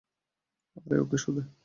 [0.77, 1.41] আরে, ওকে শো দে।